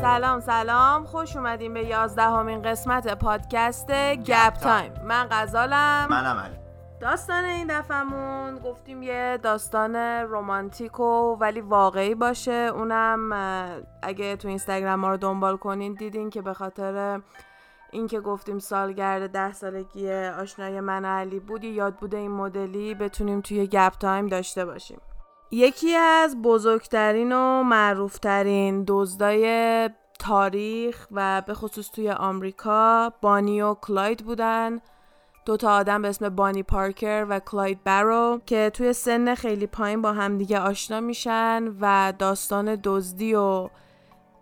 [0.00, 1.04] سلام سلام.
[1.04, 4.92] خوش اومدین به یازدهمین قسمت پادکست گپ تایم.
[5.04, 6.06] من غزالم.
[6.10, 6.54] منم علی.
[7.00, 12.70] داستان این دفعمون گفتیم یه داستان رومانتیک و ولی واقعی باشه.
[12.74, 13.32] اونم
[14.02, 17.20] اگه تو اینستاگرام ما رو دنبال کنین دیدین که به خاطر
[17.90, 23.92] اینکه گفتیم سالگرد ده سالگی آشنایی من علی بود یادبود این مدلی بتونیم توی گپ
[23.92, 25.00] تایم داشته باشیم.
[25.52, 34.24] یکی از بزرگترین و معروفترین دزدای تاریخ و به خصوص توی آمریکا بانی و کلاید
[34.24, 34.80] بودن.
[35.46, 40.02] دو تا آدم به اسم بانی پارکر و کلاید برو که توی سن خیلی پایین
[40.02, 43.68] با همدیگه آشنا میشن و داستان دزدی و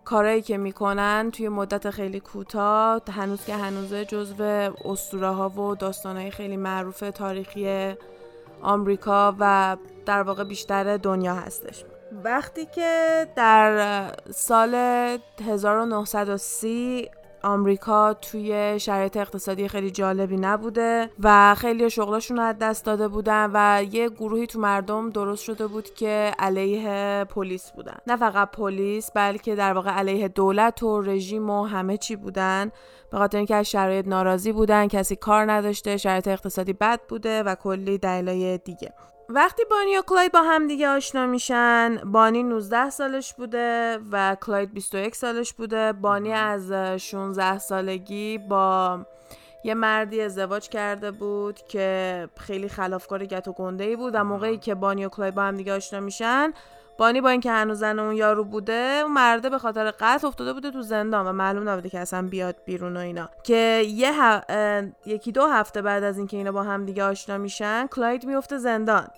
[0.05, 4.43] کارایی که می‌کنن توی مدت خیلی کوتاه هنوز که هنوزه جزو
[4.85, 7.95] اسطوره ها و داستانهای خیلی معروف تاریخی
[8.63, 9.77] آمریکا و
[10.07, 11.85] در واقع بیشتر دنیا هستش.
[12.25, 14.75] وقتی که در سال
[15.47, 17.11] 1930
[17.43, 23.83] آمریکا توی شرایط اقتصادی خیلی جالبی نبوده و خیلی شغلشون از دست داده بودن و
[23.93, 27.97] یه گروهی تو مردم درست شده بود که علیه پلیس بودن.
[28.07, 32.71] نه فقط پلیس بلکه در واقع علیه دولت و رژیم و همه چی بودن.
[33.11, 37.55] به خاطر اینکه از شرایط ناراضی بودن کسی کار نداشته شرایط اقتصادی بد بوده و
[37.55, 38.93] کلی دلایل دیگه.
[39.31, 44.75] وقتی بانی و کلاید با هم دیگه آشنا میشن بانی 19 سالش بوده و کلاید
[44.75, 45.93] 21 سالش بوده.
[45.93, 48.99] بانی از 16 سالگی با
[49.65, 54.59] یه مردی ازدواج کرده بود که خیلی خلافکار گت و گنده ای بود و موقعی
[54.59, 56.53] که بانی و کلاید با هم دیگه آشنا میشن
[56.99, 60.71] بانی با اینکه هنوز زن اون یارو بوده اون مرده به خاطر قتل افتاده بوده
[60.71, 63.29] تو زندان و معلوم نبوده که اصلا بیاد بیرون و اینا.
[63.43, 64.13] که یه
[65.07, 69.09] یکی دو هفته بعد از اینکه اینا با هم دیگه آشنا میشن کلاید میفته زندان.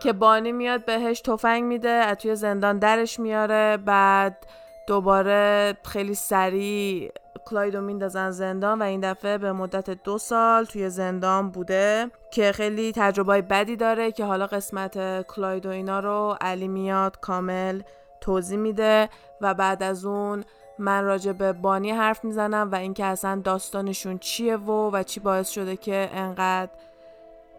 [0.00, 4.46] که بانی میاد بهش تفنگ میده از توی زندان درش میاره بعد
[4.86, 7.12] دوباره خیلی سریع
[7.44, 12.92] کلایدو میندازن زندان و این دفعه به مدت دو سال توی زندان بوده که خیلی
[12.96, 17.82] تجربه بدی داره که حالا قسمت کلاید و اینا رو علی میاد کامل
[18.20, 19.08] توضیح میده
[19.40, 20.44] و بعد از اون
[20.78, 25.50] من راجع به بانی حرف می‌زنم و اینکه اصلا داستانشون چیه و و چی باعث
[25.50, 26.70] شده که انقدر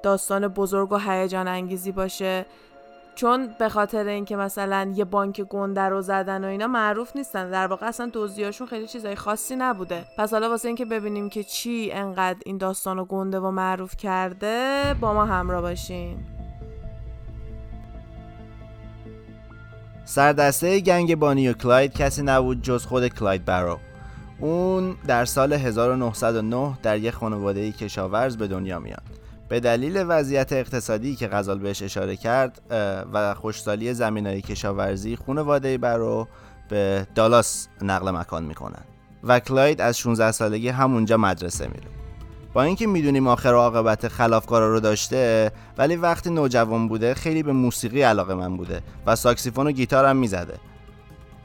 [0.03, 2.45] داستان بزرگ و هیجان انگیزی باشه.
[3.15, 7.49] چون به خاطر اینکه مثلا یه بانک گنده رو زدن و اینا معروف نیستن.
[7.49, 10.05] در واقع اصلا دزدیاشون خیلی چیزای خاصی نبوده.
[10.17, 14.95] پس حالا واسه اینکه ببینیم که چی انقدر این داستان رو گنده و معروف کرده
[15.01, 16.17] با ما همراه باشین.
[20.05, 23.79] سردسته گنگ بانی و کلاید کسی نبود جز خود کلاید برو.
[24.39, 29.12] اون در سال 1909 در یک خانواده کشاورز به دنیا میاد.
[29.53, 32.61] به دلیل وضعیت اقتصادی که غزال بهش اشاره کرد
[33.13, 36.27] و خوشسالی زمین های کشاورزی خانواده برو
[36.69, 38.83] به دالاس نقل مکان می‌کنن.
[39.23, 41.87] و کلاید از 16 سالگی همونجا مدرسه میره.
[42.53, 48.01] با اینکه می‌دونیم آخر عاقبت خلافکارا رو داشته ولی وقتی نوجوان بوده خیلی به موسیقی
[48.01, 50.59] علاقه من بوده و ساکسیفون و گیتار هم می‌زده.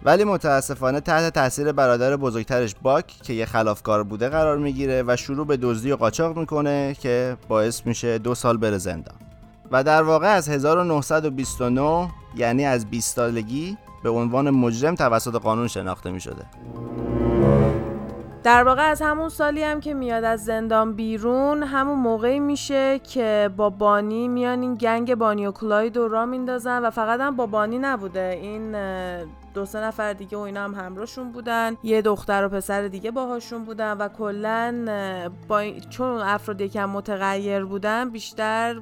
[0.04, 5.46] ولی متاسفانه تحت تاثیر برادر بزرگترش باک که یه خلافکار بوده قرار می‌گیره و شروع
[5.46, 9.14] به دزدی و قاچاق می‌کنه که باعث میشه دو سال بره زندان.
[9.70, 16.10] و در واقع از 1929 یعنی از 20 سالگی به عنوان مجرم توسط قانون شناخته
[16.10, 16.44] می‌شده.
[18.42, 23.50] در واقع از همون سالی هم که میاد از زندان بیرون همون موقعی میشه که
[23.56, 27.46] با بانی میان این گنگ بانی و کلاید رو را میندازن و فقط هم با
[27.46, 28.38] بانی نبوده.
[28.42, 28.76] این
[29.54, 31.76] دو سه نفر دیگه و اینا هم همراهشون بودن.
[31.82, 34.84] یه دختر و پسر دیگه باهاشون بودن و کلا
[35.48, 38.80] با چون افراد یکم متغیر بودن بیشتر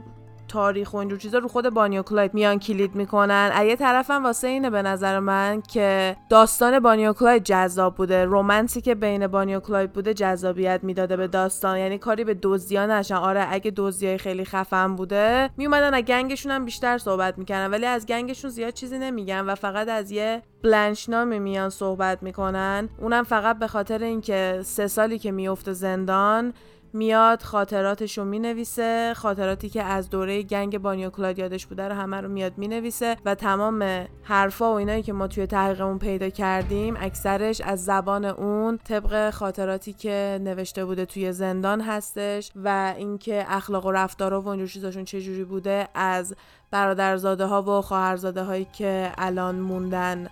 [0.49, 3.53] تاریخ و اینجور چیزا رو خود بانی و کلاید میان کلید می‌کنن.
[3.67, 8.25] یه طرفم واسه اینه به نظر من که داستان بانی و کلاید جذاب بوده.
[8.25, 11.79] romance ی که بین بانی و کلاید بوده جذابیت می‌داده به داستان.
[11.79, 13.15] یعنی کاری به دزدیا نداشتن.
[13.15, 17.87] آره اگه دزدیای خیلی خفن بوده میومدن از gang شون هم بیشتر صحبت می‌کنن ولی
[17.87, 22.89] از gang شون زیاد چیزی نمیگن و فقط از یه بلنش نام میان صحبت می‌کنن.
[22.99, 26.53] اونم فقط به خاطر اینکه سه سالی که میفته زندان
[26.97, 32.21] میاد خاطراتش رو می‌نویسه خاطراتی که از دوره گنگ بانیا کلاد یادش بوده رو همه
[32.21, 37.61] رو میاد می‌نویسه و تمام حرفا و اینایی که ما توی تحقیقمون پیدا کردیم اکثرش
[37.61, 43.93] از زبان اون طبق خاطراتی که نوشته بوده توی زندان هستش و اینکه اخلاق و
[43.93, 46.35] رفتار و اونجور چیزاشون چجوری بوده از
[46.71, 50.29] برادرزاده ها و خواهرزاده هایی که الان موندن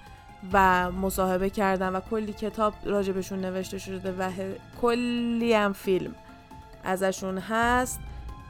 [0.53, 4.31] و مصاحبه کردن و کلی کتاب راجبشون نوشته شده و
[4.81, 6.15] کلی هم فیلم.
[6.85, 8.01] ازشون هست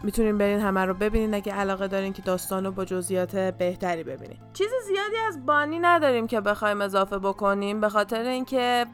[0.03, 1.35] می‌تونین برین همه رو ببینین.
[1.35, 4.39] اگه علاقه دارین که داستان رو با جزئیات بهتری ببینین.
[4.53, 8.87] چیز زیادی از بانی نداریم که بخوایم اضافه بکنیم به خاطر اینکه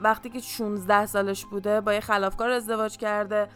[0.00, 3.48] وقتی که 16 سالش بوده با یه خلافکار ازدواج کرده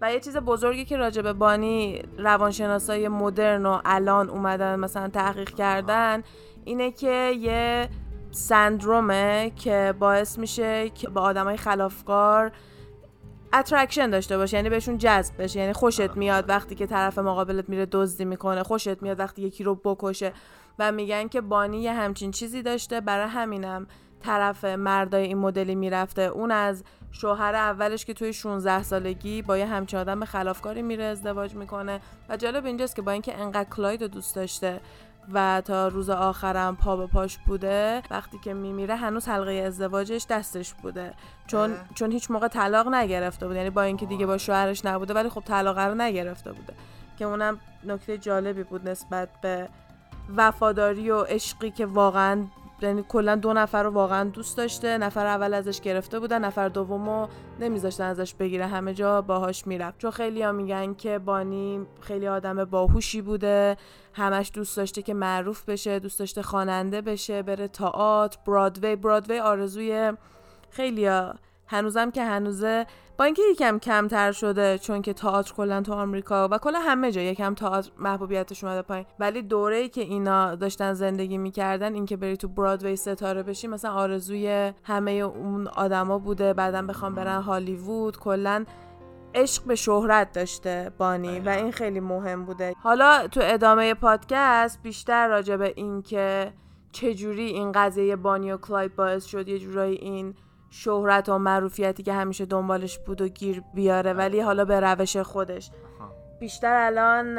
[0.00, 5.50] و یه چیز بزرگی که راجع به بانی روانشناسای مدرن و الان اومدن مثلا تحقیق
[5.50, 6.22] کردن
[6.64, 7.88] اینه که یه
[8.30, 12.52] سندرومه که باعث میشه که با آدمای خلافکار
[13.52, 17.86] attraction داشته باشه یعنی بهشون جذب بشه یعنی خوشت میاد وقتی که طرف مقابلت میره
[17.86, 20.32] دزدی می‌کنه خوشت میاد وقتی یکی رو بکشه
[20.78, 23.86] و میگن که بانی یه همچین چیزی داشته برای همینم
[24.20, 26.22] طرف مردای این مدلی می‌رفته.
[26.22, 31.54] اون از شوهر اولش که توی 16 سالگی با یه همچین آدم خلافکاری میره ازدواج
[31.54, 32.00] می‌کنه.
[32.28, 34.80] و جالب اینجاست که با اینکه انقدر کلاید رو دوست داشته
[35.32, 40.74] و تا روز آخرم پا به پاش بوده وقتی که میمیره هنوز حلقه ازدواجش دستش
[40.74, 41.14] بوده.
[41.46, 43.56] چون چون هیچ موقع طلاق نگرفته بود.
[43.56, 46.74] یعنی با اینکه دیگه با شوهرش نبوده ولی خب طلاق رو نگرفته بوده.
[47.18, 49.68] که اونم نکته جالبی بود نسبت به
[50.36, 52.44] وفاداری و عشقی که واقعا
[52.82, 57.26] یعنی کلا دو نفر رو واقعا دوست داشته نفر اول ازش گرفته بودن نفر دومو
[57.60, 58.66] نمیذاشتن ازش بگیره.
[58.66, 59.98] همه جا باهاش می‌رفت.
[59.98, 63.76] چون خیلی ها میگن که بانی خیلی آدم باهوشی بوده.
[64.12, 70.12] همش دوست داشته که معروف بشه دوست داشته خواننده بشه بره تئاتر برادوی برادوی آرزوی
[70.70, 71.08] خیلی
[71.66, 72.86] هنوزم که هنوزه
[73.18, 77.20] با اینکه یکم کمتر شده چون که تئاتر کلا تو آمریکا و کلا همه جا
[77.20, 79.06] یکم تئاتر محبوبیتش اومده پایین.
[79.18, 83.92] ولی دوره ای که اینا داشتن زندگی می‌کردن اینکه بری تو برادوی ستاره بشی مثلا
[83.92, 86.52] آرزوی همه اون آدما بوده.
[86.52, 88.18] بعدا بخوام برن هالیوود.
[88.18, 88.64] کلا
[89.34, 92.74] عشق به شهرت داشته بانی و این خیلی مهم بوده.
[92.82, 96.52] حالا تو ادامه پادکست بیشتر راجع به این که
[96.92, 100.34] چجوری این قضیه بانی و کلاید باعث شد یه جورایی این
[100.76, 105.70] شهرت و معروفیتی که همیشه دنبالش بود و گیر بیاره ولی حالا به روش خودش.
[106.40, 107.38] بیشتر الان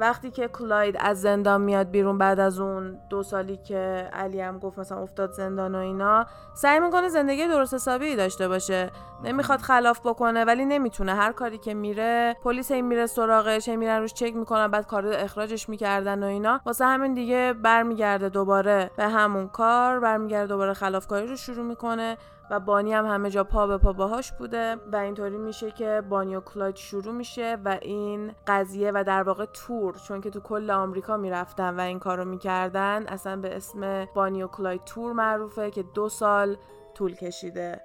[0.00, 4.58] وقتی که کلاید از زندان میاد بیرون بعد از اون دو سالی که علی هم
[4.58, 8.90] گفت مثلا افتاد زندان و اینا سعی می‌کنه زندگی درست حسابی داشته باشه.
[9.24, 11.14] نمی‌خواد خلاف بکنه ولی نمی‌تونه.
[11.14, 15.06] هر کاری که میره پلیس این میره سراغش هی میرن روش چک می‌کنن بعد کار
[15.06, 16.60] اخراجش می‌کردن و اینا.
[16.66, 22.16] واسه همین دیگه برمیگرده دوباره به همون کار برمیگرده دوباره خلافکاری رو شروع می‌کنه.
[22.50, 26.36] و بانی هم همه جا پا به پا باهاش بوده و اینطوری میشه که بانی
[26.36, 30.70] و کلاید شروع میشه و این قضیه و در واقع تور چون که تو کل
[30.70, 35.82] آمریکا می‌رفتن و این کارو می‌کردن اصلا به اسم بانی و کلاید تور معروفه که
[35.82, 36.56] دو سال
[36.94, 37.80] طول کشیده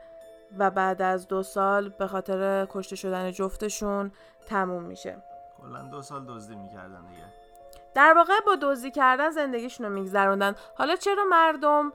[0.58, 4.12] و بعد از دو سال به خاطر کشته شدن جفتشون
[4.48, 5.18] تموم میشه.
[5.62, 7.24] کلا دو سال دزدی می‌کردن دیگه.
[7.96, 10.56] در واقع با دزدی کردن زندگیشون رو میگذروندن.
[10.76, 11.94] حالا چرا مردم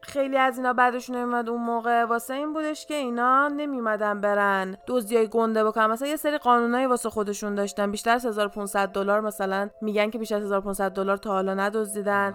[0.00, 2.04] خیلی از اینا بعدشون نمیمد اون موقع.
[2.04, 5.86] واسه این بودش که اینا نمیمدن برن های گنده بکنن.
[5.86, 7.90] مثلا یه سری قانونایی واسه خودشون داشتن.
[7.90, 12.34] بیشتر از 1500 دلار مثلا میگن که بیشتر از 1500 دلار تا حالا ندزدیدن.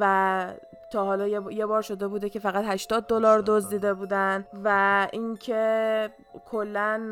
[0.00, 0.46] و
[0.92, 4.46] تا حالا یه بار شده بوده که فقط 80 دلار دزدیده بودن.
[4.64, 6.10] و اینکه
[6.50, 7.10] کلا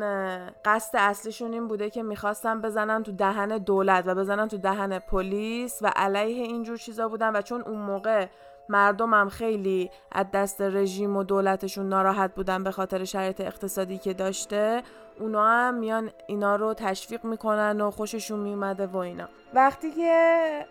[0.65, 5.79] قصد اصلیشون این بوده که می‌خواستن بزنن تو دهن دولت و بزنن تو دهن پلیس
[5.81, 7.35] و علیه اینجور چیزا بودن.
[7.35, 8.27] و چون اون موقع
[8.71, 14.13] مردم هم خیلی از دست رژیم و دولتشون ناراحت بودن به خاطر شرایط اقتصادی که
[14.13, 14.83] داشته
[15.19, 19.27] اونا هم میان اینا رو تشویق می‌کنن و خوششون میومده و اینا.
[19.53, 20.65] وقتی که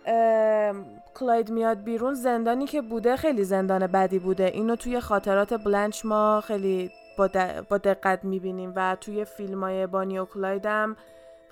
[1.15, 4.45] کلاید میاد بیرون زندانی که بوده خیلی زندان بدی بوده.
[4.45, 6.91] اینو توی خاطرات بلنچ ما خیلی
[7.69, 10.95] با, دقت می‌بینیم و توی فیلم های بانی و کلاید هم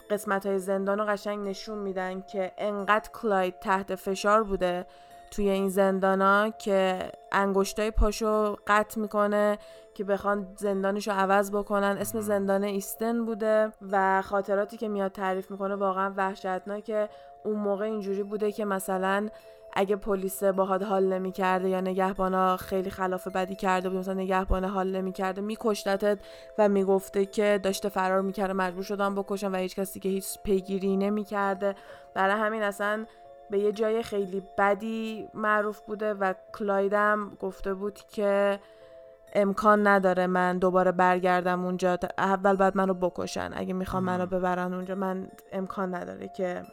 [0.09, 4.85] قسمت های زندان رو قشنگ نشون میدن که انقدر کلاید تحت فشار بوده.
[5.31, 9.57] توی این زندانا که انگشتای پاشو قطع می‌کنه
[9.93, 11.97] که بخوان زندانش رو عوض بکنن.
[11.99, 17.09] اسم زندان ایستن بوده و خاطراتی که میاد تعریف می‌کنه واقعا وحشتناکه.
[17.43, 19.29] اون موقع اینجوری بوده که مثلا
[19.73, 24.95] اگه پلیس باهات حال نمی‌کرده یا نگهبانا خیلی خلاف بدی کرده بود مثلا نگهبان حال
[24.95, 26.19] نمی‌کرده میکشتتت
[26.57, 30.97] و می‌گفته که داشته فرار می‌کرده مجبور شدم بکشم و هیچ کسی که هیچ پیگیری
[30.97, 31.75] نمی‌کرده.
[32.13, 33.05] برای همین اصلا
[33.51, 38.59] به یه جای خیلی بدی معروف بوده و کلایدم گفته بود که
[39.33, 43.51] امکان نداره من دوباره برگردم اونجا اول بعد منو بکشن.
[43.53, 46.63] اگه می‌خوام منو ببرن اونجا من امکان نداره که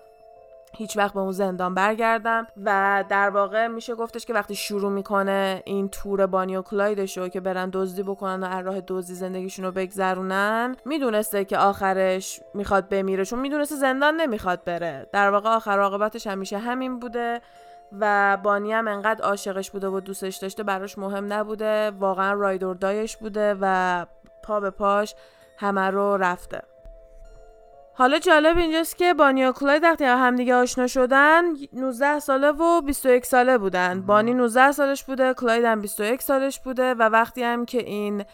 [0.76, 5.62] هیچ وقت به اون زندان برگردم و در واقع میشه گفتش که وقتی شروع می‌کنه
[5.64, 9.70] این تور بانی و کلایدش رو که برن دزدی بکنن و راه دزدی زندگیشون رو
[9.70, 13.24] بگذرونن می‌دونسته که آخرش می‌خواد بمیره.
[13.24, 15.06] چون می‌دونسته زندان نمی‌خواد بره.
[15.12, 17.40] در واقع آخر عاقبتش همیشه همین بوده
[18.00, 21.90] و بانی هم انقدر عاشقش بوده و دوستش داشته براش مهم نبوده.
[21.90, 24.06] واقعا رایدور دایش بوده و
[24.44, 25.14] پا به پاش
[25.58, 26.62] همه رو رفته.
[27.98, 33.26] حالا جالب اینجاست که بانی و کلاید وقتی همدیگه آشنا شدن 19 ساله و 21
[33.26, 34.00] ساله بودن.
[34.00, 38.24] بانی 19 سالش بوده کلاید هم 21 سالش بوده و وقتی هم که این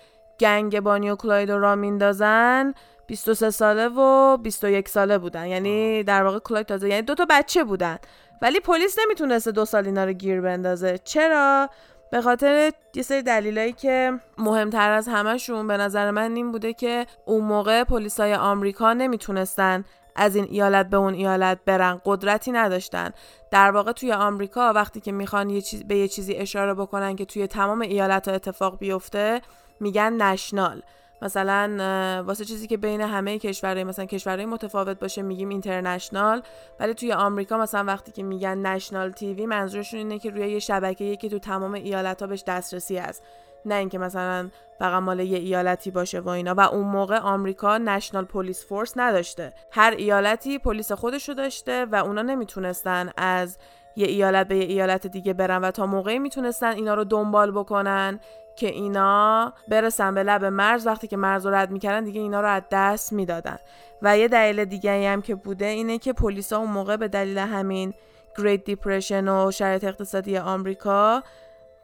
[0.41, 2.75] گنگ بانی و کلاید رو را میندازن
[3.07, 5.47] 23 ساله و 21 ساله بودن.
[5.47, 7.99] یعنی در واقع کلاید تازه یعنی دو تا بچه بودن.
[8.43, 10.99] ولی پلیس نمی‌تونسته دو سال اینا رو گیر بندازه.
[11.05, 11.69] چرا؟
[12.13, 17.07] به خاطر یه سری دلیلایی که مهمتر از همهشون به نظر من این بوده که
[17.25, 19.85] اون موقع پلیسای آمریکا نمی‌تونستن
[20.17, 23.11] از این ایالت به اون ایالت برن قدرتی نداشتن.
[23.51, 27.25] در واقع توی آمریکا وقتی که می‌خوان یه چیز به یه چیزی اشاره بکنن که
[27.25, 29.41] توی تمام ایالت ها اتفاق بیفته
[29.81, 30.83] میگن نشنال.
[31.23, 36.43] مثلا واسه چیزی که بین همه کشورهای مثلا کشورهای متفاوت باشه میگیم اینترنشنال
[36.81, 41.17] ولی توی آمریکا مثلا وقتی که میگن نشنال تیوی منظورشون اینه که روی یه شبکه
[41.17, 43.23] که تو تمام ایالت ها بهش دسترسی هست.
[43.65, 46.55] نه اینکه مثلا فقط مال یه ایالتی باشه و اینا.
[46.55, 49.53] و اون موقع آمریکا نشنال پلیس فورس نداشته.
[49.71, 53.59] هر ایالتی پلیس خودشو داشته و اونا نمی‌تونستن از
[53.97, 58.21] یه ایالت به یه ایالت دیگه برن و تا موقعی می‌تونستن اینا رو دنبال بکنن.
[58.57, 62.49] که اینا برسن به لب مرز وقتی که مرز رو رد می‌کردن دیگه اینا رو
[62.49, 63.59] از دست می‌دادن.
[64.03, 67.95] و یه دلیل دیگه هم که بوده اینه که پلیسا اون موقع به دلیل همین
[68.39, 71.23] گریت دیپرشن و شرایط اقتصادی آمریکا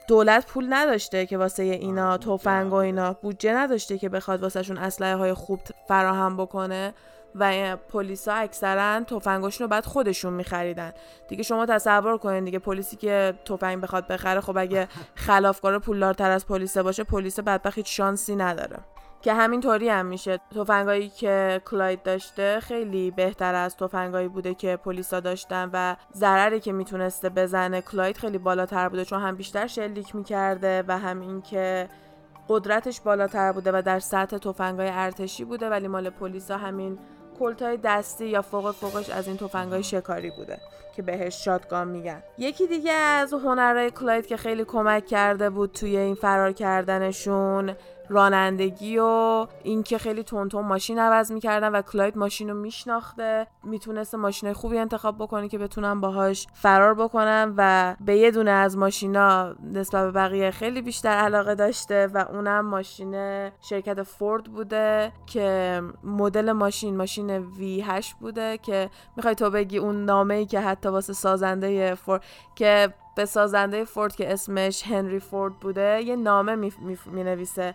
[0.08, 5.16] دولت پول نداشته که واسه اینا تفنگ و اینا بودجه نداشته که بخواد واسهشون اسلحه
[5.16, 6.94] های خوب فراهم بکنه.
[7.34, 10.92] و پلیسا اکثرا تفنگاشون رو بعد خودشون میخریدن.
[11.28, 14.88] دیگه شما تصور کنید دیگه پلیسی که تفنگ بخواد بخره خب اگه
[15.26, 18.78] خلافکار پولدارتر از پلیس باشه پلیس بدبخت هیچ شانسی نداره.
[19.22, 20.40] که همینطوری هم میشه.
[20.54, 26.72] تفنگایی که کلاید داشته خیلی بهتر از تفنگایی بوده که پلیسا داشتن و ضرری که
[26.72, 31.88] می‌تونسته بزنه کلاید خیلی بالاتر بوده چون هم بیشتر شلیک می‌کرده و هم اینکه
[32.48, 36.98] قدرتش بالاتر بوده و در سطح تفنگای ارتشی بوده ولی مال پلیسا همین
[37.38, 40.58] کلتای دستی یا فوق فوقش از این تفنگای شکاری بوده
[40.96, 42.22] که بهش شادگان میگن.
[42.38, 47.74] یکی دیگه از هنرهای کلاید که خیلی کمک کرده بود توی این فرار کردنشون
[48.08, 54.52] رانندگی و اینکه خیلی تونتون ماشین عوض می‌کردن و کلاید ماشین رو میشناخته می‌تونسته ماشین
[54.52, 60.04] خوبی انتخاب بکنه که بتونن باهاش فرار بکنن و به یه دونه از ماشینا نسبت
[60.04, 63.14] به بقیه خیلی بیشتر علاقه داشته و اونم ماشین
[63.60, 70.34] شرکت فورد بوده که مدل ماشین ماشین V8 بوده که می‌خوای تو بگی اون نامه
[70.34, 72.24] ای که حتی واسه سازنده فورد
[72.54, 76.96] که به سازنده فورد که اسمش هنری فورد بوده یه نامه می,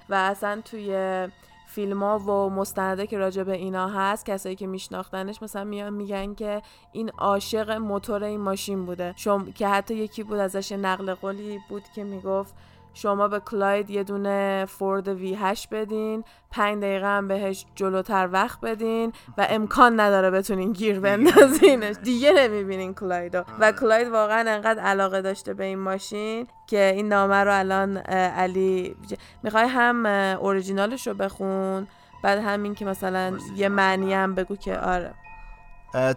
[0.10, 1.28] و اصلا توی
[1.68, 6.34] فیلم ها و مستنده که راجع به اینا هست کسایی که میشناختنش مثلا میان میگن
[6.34, 9.14] که این عاشق موتور این ماشین بوده.
[9.18, 9.52] شم...
[9.52, 12.54] که حتی یکی بود ازش نقل قولی بود که می‌گفت
[12.94, 18.62] شما به کلاید یه دونه فورد وی 8 بدین پنج دقیقه هم بهش جلوتر وقت
[18.62, 21.96] بدین و امکان نداره بتونین گیر بندازینش.
[22.04, 23.44] دیگه نمی‌بینین کلایدو.
[23.60, 28.96] و کلاید واقعا انقدر علاقه داشته به این ماشین که این نامه رو الان علی
[29.44, 30.06] می‌خوای هم
[30.42, 31.88] اوریجینالش رو بخون
[32.24, 35.14] بعد همین که مثلا یه معنی هم بگو که آره.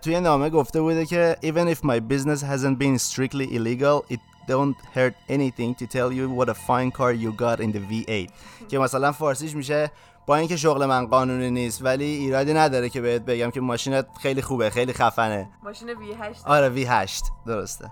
[0.02, 4.76] توی نامه گفته بوده که even if my business hasn't been strictly illegal it don't
[4.94, 8.30] hurt anything to tell you what a fine car you got in the V8
[8.68, 9.90] که مثلا فارسیش میشه
[10.26, 14.42] با اینکه شغل من قانونی نیست ولی ایرادی نداره که بهت بگم که ماشینت خیلی
[14.42, 15.48] خوبه خیلی خفنه.
[15.62, 17.90] ماشین V8 آره V8 درسته.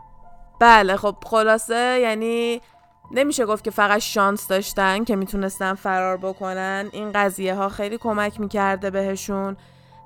[0.60, 2.60] بله خب خلاصه یعنی
[3.12, 6.88] نمیشه گفت که فقط شانس داشتن که می‌تونستن فرار بکنن.
[6.92, 9.56] این قضیه ها خیلی کمک می‌کرده بهشون.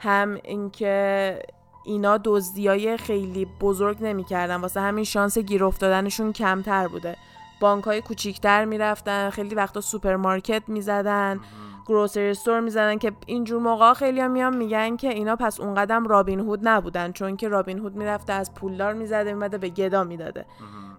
[0.01, 1.43] هم اینکه
[1.89, 4.57] اینا دزدیای خیلی بزرگ نمی‌کردن.
[4.57, 7.17] واسه همین شانس گیر افتادنشون کمتر بوده.
[7.61, 11.41] بانک های کوچیکتر می‌رفتن خیلی وقتا سوپرمارکت می‌زدن
[11.87, 16.07] grocery store می‌زدن که اینجور موقع خیلی هم میان میگن که اینا پس اون قدم
[16.07, 17.13] رابین هود نبودن.
[17.13, 20.45] چون که رابین هود می‌رفته از پولدار می‌زده می‌داده به گدا می‌داده.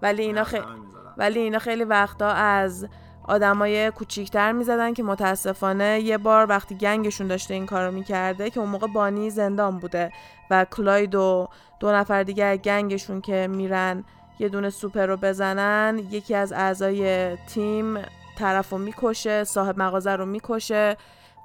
[0.01, 0.63] ولی اینا خیلی
[1.17, 2.87] ولی اینا خیلی وقتا از
[3.29, 8.59] آدمای کوچیکتر می‌زدن که متاسفانه یه بار وقتی gang شون داشته این کارو می‌کرده که
[8.59, 10.11] اون موقع بانی زندان بوده
[10.49, 11.47] و کلاید و
[11.79, 14.03] دو نفر دیگه گنگشون که میرن
[14.39, 17.97] یه دونه سوپر رو بزنن یکی از اعضای تیم
[18.37, 20.97] طرف رو می‌کشه صاحب مغازه رو می‌کشه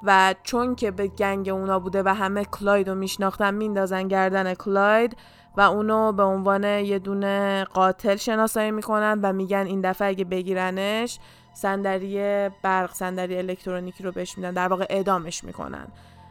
[0.03, 5.17] و چون که به گنگ اونا بوده و همه کلاید رو میشناختن میندازن گردن کلاید
[5.57, 11.19] و اونو به عنوان یه دونه قاتل شناسایی می‌کنن و میگن این دفعه اگه بگیرنش
[11.55, 14.51] صندلی برق صندلی الکترونیکی رو بهش میدن.
[14.51, 15.87] در واقع اعدامش می‌کنن.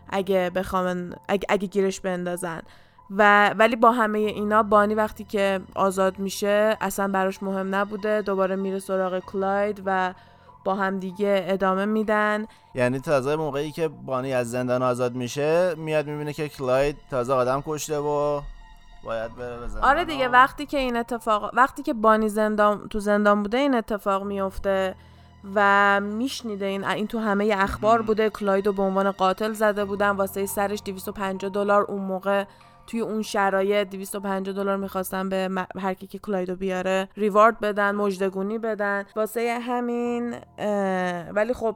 [0.10, 2.62] اگه بخوام اگه, اگه گیرش بندازن.
[3.10, 8.22] و ولی با همه اینا بانی وقتی که آزاد میشه اصلا براش مهم نبوده.
[8.22, 10.14] دوباره میره سراغ کلاید و
[10.66, 12.46] با هم دیگه ادامه میدن.
[12.76, 17.64] یعنی تازه موقعی که بانی از زندان آزاد میشه میاد می‌بینه که کلاید تازه آدم
[17.68, 18.42] کشته و
[19.04, 23.58] باید بره آره دیگه وقتی که این اتفاق وقتی که بانی زندان تو زندان بوده
[23.58, 24.96] این اتفاق میفته.
[25.56, 28.30] و میشنیده این این تو همه اخبار بوده.
[28.30, 30.10] کلاید رو به عنوان قاتل زده بودن.
[30.10, 31.84] واسه سرش 250 دلار.
[31.84, 32.44] اون موقع
[32.88, 38.58] توی اون شرایط 250 دلار می‌خواستن به هر کی که کلایدو بیاره reward بدن مژدگونی
[38.58, 39.06] بدن.
[39.16, 40.36] واسه همین
[41.32, 41.76] ولی خب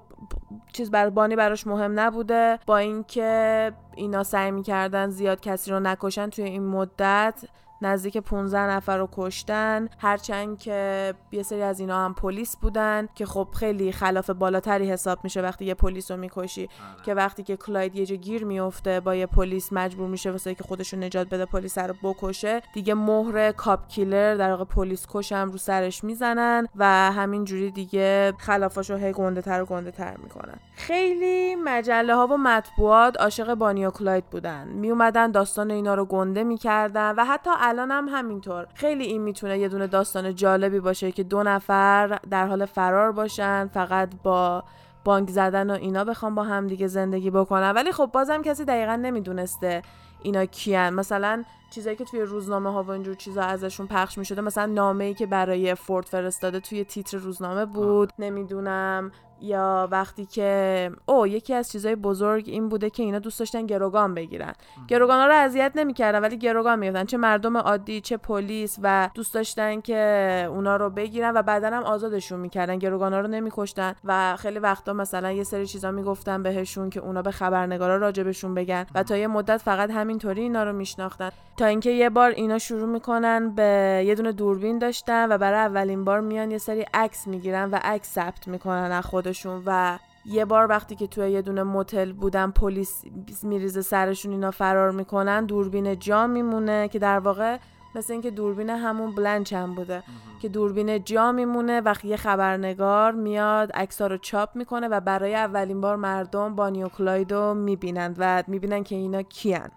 [0.74, 2.60] چیز برای بانی براش مهم نبوده.
[2.66, 7.44] با اینکه اینا سعی می‌کردن زیاد کسی رو نکشن توی این مدت
[7.82, 9.90] نزدیک 15 نفر رو کشتن.
[9.98, 15.20] هرچند که یه سری از اینا هم پلیس بودن که خب خیلی خلاف بالاتری حساب
[15.24, 16.62] میشه وقتی یه پلیس رو می‌کشی.
[16.62, 17.04] آره.
[17.06, 20.64] که وقتی که کلاید یه جا گیر میفته با یه پلیس مجبور میشه واسه که
[20.64, 22.62] خودش رو نجات بده پلیس رو بکشه.
[22.74, 28.34] دیگه مهر cop کیلر در واقع پلیس کشم رو سرش می‌زنن و همین جوری دیگه
[28.38, 30.60] خلافاشو هی گنده تر و گنده تر می‌کنن.
[30.76, 34.68] خیلی مجله ها و مطبوعات عاشق بانی و کلاید بودن.
[34.68, 38.68] میومدن داستان اینا رو گنده می‌کردن و حتی الان هم همینطور.
[38.74, 43.68] خیلی این می‌تونه یه دونه داستان جالبی باشه که دو نفر در حال فرار باشن
[43.68, 44.64] فقط با
[45.06, 47.72] بانک زدن و اینا بخوام با هم دیگه زندگی بکنن.
[47.72, 49.82] ولی خب بازم کسی دقیقا نمی‌دونسته
[50.24, 50.94] اینا کیان.
[50.94, 55.14] مثلا چیزایی که توی روزنامه ها و اینجور چیزا ازشون پخش می‌شده مثلا نامه ای
[55.14, 58.14] که برای فورد فرستاده توی تیتر روزنامه بود.
[58.20, 59.12] نمی‌دونم.
[59.42, 64.14] یا وقتی که او یکی از چیزای بزرگ این بوده که اینا دوست داشتن گروگان
[64.14, 64.54] بگیرن.
[64.88, 69.34] گروگان ها رو اذیت نمی‌کردن ولی گروگان می‌گفتن چه مردم عادی چه پلیس و دوست
[69.34, 72.80] داشتن که اونا رو بگیرن و بعدا هم آزادشون می‌کردن.
[72.80, 77.22] گروگان ها رو نمیکشتن و خیلی وقتا مثلا یه سری چیزا می‌گفتن بهشون که اونا
[77.22, 81.30] به خبرنگارا راجبشون بگن و تا یه مدت فقط همینطوری اینا رو میشناختن.
[81.58, 86.04] تا اینکه یه بار اینا شروع می‌کنن به یه دونه دوربین داشتن و برای اولین
[86.04, 90.68] بار میان یه سری عکس می‌گیرن و عکس ثبت می‌کنن از خودشون و یه بار
[90.70, 93.04] وقتی که توی یه دونه موتل بودن پلیس
[93.44, 97.58] میریزه سرشون اینا فرار می‌کنن دوربین جا میمونه که در واقع
[97.96, 100.04] مثل اینکه دوربین همون بلنچ هم بوده.
[100.42, 105.82] که دوربین جا میمونه وقتی یه خبرنگار میاد عکسا رو چاپ می‌کنه و برای اولین
[105.82, 109.70] بار مردم بانیو کلایدو می‌بینند و می‌بینن که اینا کیان.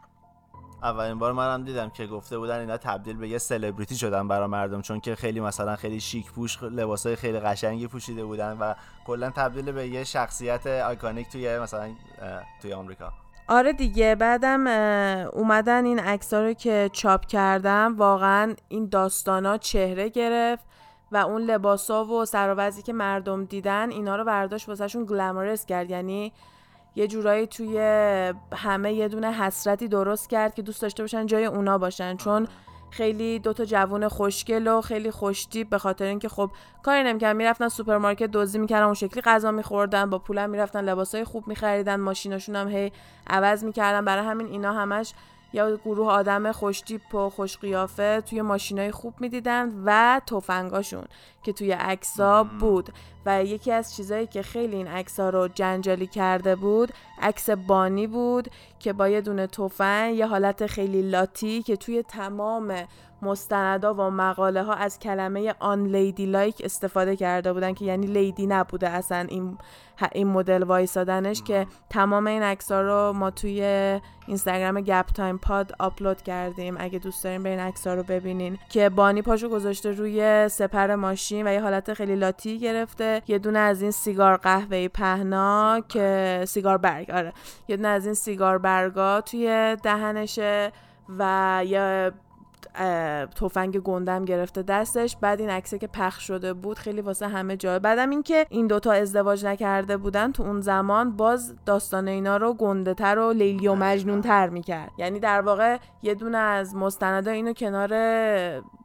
[0.82, 4.82] اولین بار منم دیدم که گفته بودن اینا تبدیل به یه سلبریتی شدن برای مردم
[4.82, 8.74] چون که خیلی مثلا خیلی شیک پوش لباسای خیلی قشنگی پوشیده بودن و
[9.06, 11.90] کلا تبدیل به یه شخصیت آیکونیک توی مثلا
[12.62, 13.12] توی آمریکا.
[13.48, 14.66] آره دیگه بعدم
[15.32, 20.64] اومدن این عکس‌ها رو که چاپ کردم واقعا این داستانا چهره گرفت
[21.12, 25.90] و اون لباسا و سر که مردم دیدن اینا رو برداشت واسهشون گلمرس کرد.
[25.90, 26.32] یعنی
[26.94, 27.78] یه جورایی توی
[28.52, 32.16] همه یه دونه حسرتی درست کرد که دوست داشته باشن جای اونا باشن.
[32.16, 32.48] چون
[32.90, 36.50] خیلی دوتا جوون خوشگل و خیلی خوشتیب به خاطر اینکه خب
[36.82, 37.36] کاری نمی‌کردن.
[37.36, 42.56] می‌رفتن سوپرمارکت دزدی می‌کردن اون شکلی غذا میخوردن با پولم می‌رفتن لباسای خوب میخریدن ماشیناشون
[42.56, 42.92] هم هی
[43.26, 44.04] عوض می‌کردن.
[44.04, 45.12] برای همین اینا همش
[45.52, 51.04] یه گروه آدم خوشتیپ و خوش قیافه توی ماشینای خوب می‌دیدن و تفنگاشون
[51.42, 52.92] که توی عکسا بود.
[53.26, 58.48] و یکی از چیزایی که خیلی این عکسا رو جنجالی کرده بود عکس بانی بود
[58.78, 62.74] که با یه دونه تفنگ یه حالت خیلی لاتی که توی تمام
[63.22, 69.26] مستندا و مقاله ها از کلمه unladylike استفاده کرده بودن که یعنی lady نبوده اصلا
[69.28, 69.58] این
[70.12, 73.62] این مدل وایسادنش که تمام این عکس رو ما توی
[74.26, 76.76] اینستاگرام گپ تایم پاد آپلود کردیم.
[76.78, 78.58] اگه دوست دارین برین عکس رو ببینین.
[78.68, 83.22] که بانی پاشو گذاشته روی سپر ماشین و یه حالت خیلی لاتی گرفته.
[83.28, 87.32] یه دونه از این سیگار قهوه‌ای پهنا که سیگار برگ آره.
[87.68, 90.72] یه دونه از این سیگار برگا توی دهنشه
[91.18, 92.12] و یه
[93.34, 95.16] تفنگ گندم گرفته دستش.
[95.16, 98.92] بعد این عکسه که پخش شده بود خیلی واسه همه جای بعدم اینکه این دوتا
[98.92, 103.74] ازدواج نکرده بودن تو اون زمان باز داستان اینا رو گنده تر و لیلی و
[103.74, 104.90] مجنون تر می‌کرد.
[104.98, 107.90] یعنی در واقع یه دونه از مستندا اینو کنار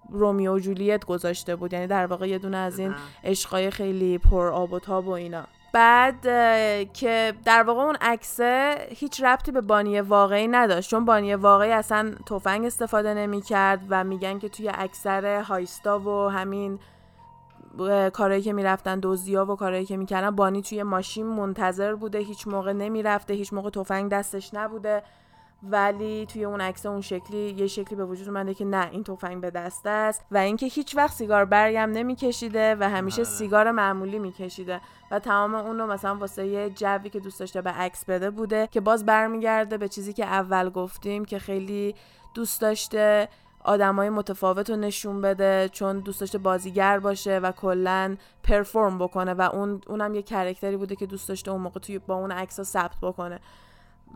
[0.09, 1.73] رومیو و جولیت گذاشته بود.
[1.73, 5.43] یعنی در واقع یه دونه از این عشقای خیلی پر آب و تاب و اینا.
[5.75, 6.21] بعد
[6.93, 10.89] که در واقع اون عکسه هیچ ربطی به بانی واقعی نداشت.
[10.89, 16.29] چون بانی واقعی اصلا تفنگ استفاده نمی کرد و میگن که توی اکثر هایستا و
[16.29, 16.79] همین
[18.13, 22.73] کارهایی که می‌رفتن دوزیا و کارهایی که می‌کردن بانی توی ماشین منتظر بوده هیچ موقع
[22.73, 25.03] نمی‌رفته هیچ موقع تفنگ دستش نبوده.
[25.71, 29.41] ولی توی اون عکس اون شکلی یه شکلی به وجود اومده که نه این تفنگ
[29.41, 33.32] به دست است و اینکه هیچ وقت سیگار برگم نمیکشیده و همیشه آره.
[33.32, 37.69] سیگار معمولی میکشیده و تمام اون رو مثلا واسه یه جوی که دوست داشته به
[37.69, 41.95] عکس بده بوده که باز برمیگرده به چیزی که اول گفتیم که خیلی
[42.34, 43.30] دوست داشته
[43.65, 49.41] آدمای متفاوت رو نشون بده چون دوست داشته بازیگر باشه و کلا پرفورم بکنه و
[49.54, 52.95] اون اونم یه کرکتری بوده که دوست داشته اون موقع توی با اون عکس ثبت
[53.01, 53.39] بکنه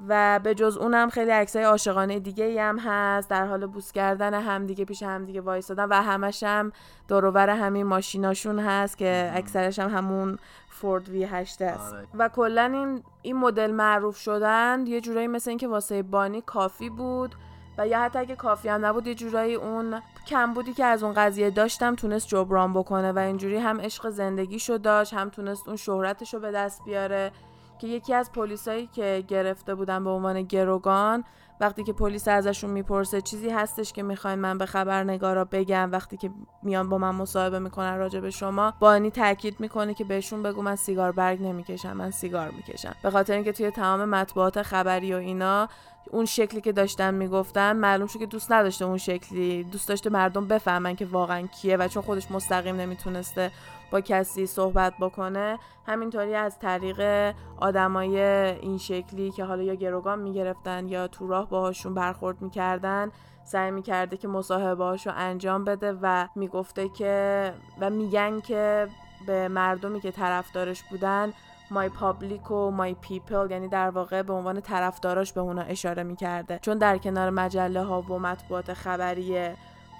[0.08, 3.30] و به جز اونم خیلی عکسای عاشقانه دیگه ای هم هست.
[3.30, 6.72] در حال بوس کردن همدیگه پیش همدیگه وایسادن و همش هم
[7.08, 10.38] دورور همین ماشیناشون هست که اکثرش هم همون
[10.70, 11.94] فورد وی 8 است.
[11.94, 12.08] آره.
[12.14, 17.36] و کلا این این مدل معروف شدن یه جورایی مثل اینکه واسه بانی کافی بود
[17.78, 21.14] و یا حتی اگه کافی هم نبود یه جورایی اون کم بودی که از اون
[21.14, 26.40] قضیه داشتم تونست جبران بکنه و اینجوری هم عشق زندگیشو داشت هم تونست اون شهرتشو
[26.40, 27.32] به دست بیاره.
[27.80, 31.24] که یکی از پلیسایی که گرفته بودن به عنوان گروگان
[31.62, 36.30] وقتی که پلیس ازشون می‌پرسه چیزی هستش که می‌خواین من به خبرنگارا بگم وقتی که
[36.64, 40.76] میان با من مصاحبه می‌کنن راجع به شما بانی تاکید می‌کنه که بهشون بگو من
[40.76, 42.96] سیگار برگ نمی‌کشم من سیگار می‌کشم.
[43.04, 45.68] به خاطر اینکه توی تمام مطبوعات خبری و اینا
[46.12, 50.48] اون شکلی که داشتن می‌گفتن معلوم شد که دوست نداشته اون شکلی دوست داشته مردم
[50.48, 53.52] بفهمن که واقعا کیه و چون خودش مستقیم نمی‌تونسته
[53.92, 60.88] با کسی صحبت بکنه همینطوری از طریق آدمای این شکلی که حالا یا گروگان می‌گرفتن
[60.88, 63.12] یا تو راه باهاشون برخورد می‌کردن
[63.44, 68.88] سعی می‌کرده که مصاحبه رو انجام بده و می‌گفته که و میگن که
[69.28, 71.34] به مردمی که طرفدارش بودن
[71.72, 76.60] my public و my people یعنی در واقع به عنوان طرفداراش به اونا اشاره می‌کرده.
[76.62, 79.50] چون در کنار مجله ها و مطبوعات خبری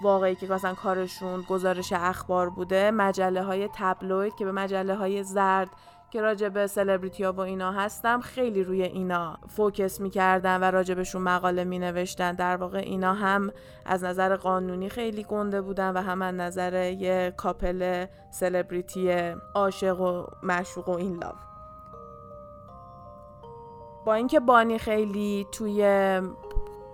[0.02, 5.70] واقعی که مثلا کارشون گزارش اخبار بوده مجله های tabloid که به مجله های زرد
[6.12, 11.22] که راجع به سلبریتی ها و اینا هستن خیلی روی اینا focus می‌کردن و راجبشون
[11.22, 13.52] مقاله می نوشتن در واقع اینا هم
[13.86, 20.26] از نظر قانونی خیلی گنده بودن و هم از نظر یه couple سلبریتی عاشق و
[20.44, 21.36] معشوق و این love
[24.06, 25.84] با اینکه بانی خیلی توی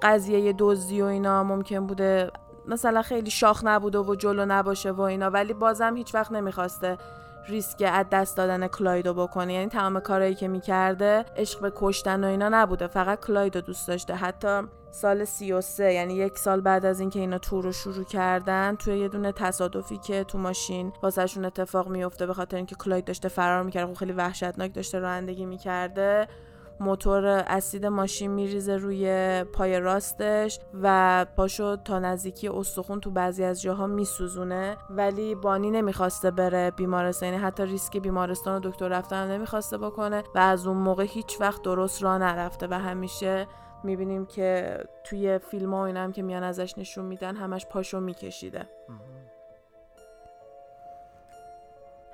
[0.01, 2.31] قضیه دزدی و اینا ممکن بوده
[2.67, 6.97] مثلا خیلی شاخ نبوده و جلو نباشه و اینا ولی بازم هیچ وقت نمی‌خواسته
[7.47, 9.53] ریسک از دست دادن کلایدو بکنه.
[9.53, 12.87] یعنی تمام کارهایی که می‌کرده عشق به کشتن و اینا نبوده.
[12.87, 14.15] فقط کلایدو دوست داشته.
[14.15, 18.97] حتی سال 33 یعنی یک سال بعد از اینکه اینا تور رو شروع کردن توی
[18.99, 23.63] یه دونه تصادفی که تو ماشین واسهشون اتفاق میفته به خاطر اینکه کلاید داشته فرار
[23.63, 26.27] می‌کرده خب خیلی وحشتناک داشته رانندگی می‌کرده.
[26.79, 33.61] موتور اسید ماشین میریزه روی پای راستش و پاشو تا نزدیکی استخون تو بعضی از
[33.61, 34.77] جاها میسوزونه.
[34.89, 40.39] ولی بانی نمی‌خواسته بره بیمارستان یعنی حتی ریسک بیمارستان و دکتر رفتن نمی‌خواسته بکنه و
[40.39, 43.47] از اون موقع هیچ وقت درست راه نرفته و همیشه
[43.83, 48.69] می‌بینیم که توی فیلم ها هم که میان ازش نشون میدن همش پاشو میکشیده.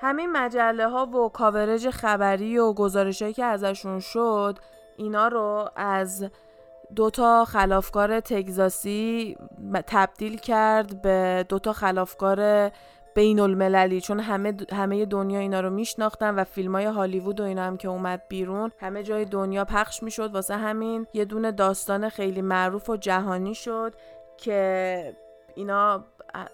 [0.01, 4.59] همین مجله ها و کاورج خبری و گزارش که ازشون شد
[4.97, 6.29] اینا رو از
[6.95, 9.37] دوتا خلافکار تگزاسی
[9.87, 12.71] تبدیل کرد به دوتا خلافکار
[13.15, 17.63] بین المللی چون همه همه دنیا اینا رو میشناختن و فیلم های هالیوود و اینا
[17.63, 20.33] هم که اومد بیرون همه جای دنیا پخش می‌شد.
[20.33, 23.93] واسه همین یه دونه داستان خیلی معروف و جهانی شد
[24.37, 25.15] که
[25.55, 26.05] اینا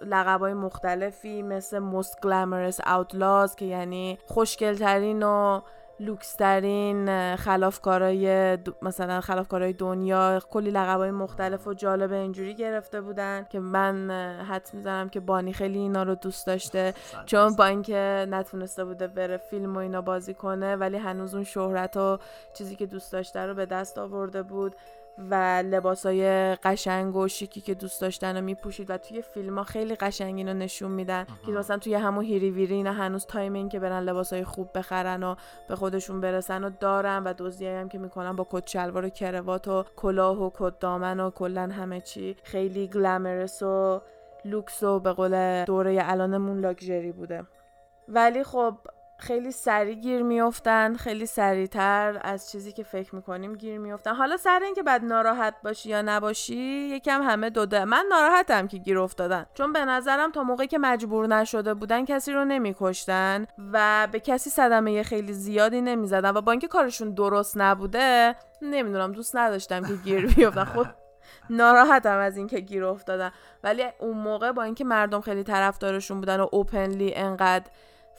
[0.01, 5.61] لقبای مختلفی مثل most glamorous outlaws که یعنی خوشگلترین و
[5.99, 14.11] لوکسترین خلافکارای مثلا خلافکارای دنیا کلی لقبای مختلف و جالب اینجوری گرفته بودن که من
[14.49, 16.93] حد می‌زنم که بانی خیلی اینا رو دوست داشته.
[17.25, 21.97] چون با اینکه نتونسته بوده بره فیلم و اینا بازی کنه ولی هنوز اون شهرت
[21.97, 22.19] و
[22.53, 24.75] چیزی که دوست داشته رو به دست آورده بود.
[25.17, 29.95] و لباسای قشنگ و شیکی که دوست داشتن و میپوشید و توی فیلم ها خیلی
[29.95, 33.79] قشنگ اینو نشون میدن که مثلا توی همون هیری ویری اینا هنوز time این که
[33.79, 35.35] برن لباسای خوب بخرن و
[35.67, 39.67] به خودشون برسن و دارن و دزدی هم که می‌کنن با کت شلوار و کروات
[39.67, 42.35] و کلاه و کت دامن و کلا همه چی.
[42.43, 44.01] خیلی glamorous و
[44.45, 47.43] لوکس و به قول دوره الانمون لاکچری بوده.
[48.07, 48.77] ولی خب
[49.19, 54.15] خیلی سریع گیر میافتن خیلی سریعتر از چیزی که فکر می‌کنیم گیر میافتن.
[54.15, 56.55] حالا سر اینکه بعد ناراحت باشی یا نباشی
[56.91, 59.45] یکم همه دوده من ناراحتم که گیر افتادن.
[59.53, 64.49] چون به نظرم تا موقعی که مجبور نشده بودن کسی رو نمیکشتن و به کسی
[64.49, 70.25] صدمه خیلی زیادی نمی‌زدن و با اینکه کارشون درست نبوده نمی‌دونم دوست نداشتم که گیر
[70.35, 70.87] بیافتن خود
[71.49, 73.31] ناراحتم از اینکه گیر افتادن.
[73.63, 77.65] ولی اون موقع با اینکه مردم خیلی طرفدارشون بودن و اوپنلی انقدر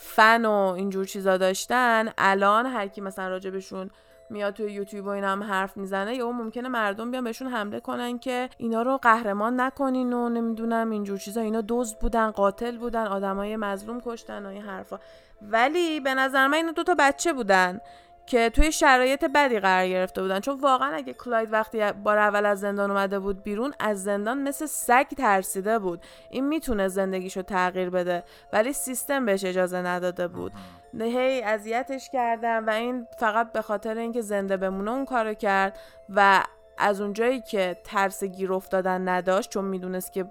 [0.01, 3.91] فن و اینجور چیزا داشتن الان هر کی مثلا راجبشون
[4.31, 8.19] میاد توی یوتیوب و اینا هم حرف می‌زنه یا ممکنه مردم بیان بهشون حمله کنن
[8.19, 11.41] که اینا رو قهرمان نکنین و نمی‌دونم اینجور چیزا.
[11.41, 14.99] اینا دزد بودن قاتل بودن آدمای مظلوم کشتن و این حرفا.
[15.43, 17.81] ولی به نظر من اینا دو تا بچه بودن.
[18.29, 20.41] که توی شرایط بدی قرار گرفته بودن.
[20.41, 24.67] چون واقعا اگه کلاید وقتی بار اول از زندان اومده بود بیرون از زندان مثل
[24.67, 26.03] سگ ترسیده بود.
[26.31, 30.53] این می‌تونه زندگیشو تغییر بده ولی سیستم بهش اجازه نداده بود.
[31.01, 36.45] هی اذیتش کردن و این فقط به خاطر اینکه زنده بمونه اون کارو کرد و
[36.79, 40.27] از اونجایی که ترس گیر افتادن نداشت چون می‌دونست که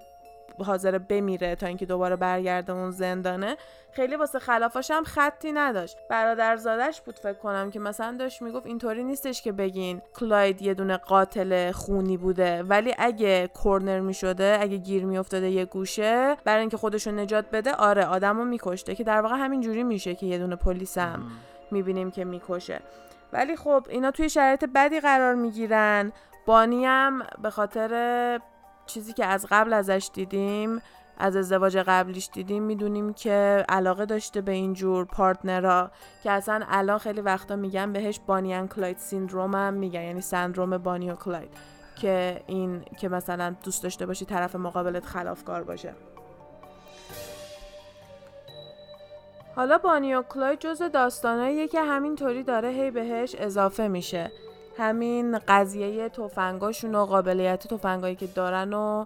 [0.64, 3.56] حاضر بمیره تا اینکه دوباره برگرده اون زندانه
[3.92, 5.96] خیلی واسه خلافاش هم خطی نداشت.
[6.10, 10.96] برادرزادش بود فکر کنم که مثلا داشت می‌گفت اینطوری نیستش که بگین کلاید یه دونه
[10.96, 17.10] قاتل خونی بوده ولی اگه کورنر می‌شده اگه گیر میافتاده یه گوشه برای اینکه خودشو
[17.10, 20.98] نجات بده آره آدمو میکشته که در واقع همین جوری میشه که یه دونه پلیس
[20.98, 21.22] هم
[21.70, 22.80] می‌بینیم که می‌کشه.
[23.32, 26.12] ولی خب اینا توی شرایط بدی قرار می‌گیرن.
[26.46, 28.40] بانی هم به خاطر
[28.88, 30.82] چیزی که از قبل ازش دیدیم
[31.18, 35.90] از ازدواج قبلیش دیدیم می‌دونیم که علاقه داشته به اینجور پارتنرها
[36.22, 41.10] که اصلا الان خیلی وقتا میگن بهش بانیان کلاید سیندروم هم میگن یعنی سندروم بانی
[41.10, 41.50] و کلاید
[41.96, 45.94] که این که مثلا دوست داشته باشی طرف مقابلت خلافکار باشه.
[49.56, 54.30] حالا بانی و کلاید جز داستاناییه که همینطوری داره هی بهش اضافه میشه.
[54.78, 59.04] همین قضیه تفنگاشون و قابلیت تفنگایی که دارن و